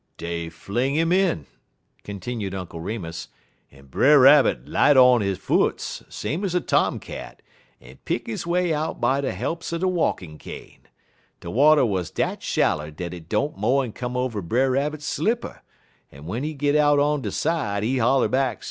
"Dey 0.17 0.49
fling 0.49 0.95
'im 0.95 1.11
in," 1.11 1.45
continued 2.03 2.55
Uncle 2.55 2.79
Remus, 2.79 3.27
"en 3.71 3.85
Brer 3.85 4.17
Rabbit 4.17 4.67
light 4.67 4.97
on 4.97 5.21
he 5.21 5.35
foots, 5.35 6.01
same 6.09 6.43
ez 6.43 6.55
a 6.55 6.59
tomcat, 6.59 7.43
en 7.79 7.97
pick 8.03 8.25
his 8.25 8.47
way 8.47 8.73
out 8.73 8.99
by 8.99 9.21
de 9.21 9.31
helps 9.31 9.71
er 9.71 9.77
de 9.77 9.87
walkin' 9.87 10.39
cane. 10.39 10.87
De 11.39 11.51
water 11.51 11.85
wuz 11.85 12.05
dat 12.09 12.41
shaller 12.41 12.89
dat 12.89 13.13
it 13.13 13.29
don't 13.29 13.59
mo'n 13.59 13.91
come 13.91 14.17
over 14.17 14.41
Brer 14.41 14.71
Rabbit 14.71 15.03
slipper, 15.03 15.61
en 16.11 16.21
w'en 16.23 16.41
he 16.43 16.55
git 16.55 16.75
out 16.75 16.97
on 16.97 17.21
t'er 17.21 17.29
side, 17.29 17.83
he 17.83 17.99
holler 17.99 18.27
back, 18.27 18.29
sezee: 18.29 18.29
"'So 18.29 18.29
long, 18.29 18.31
Brer 18.31 18.55
Fox!'" 18.55 18.59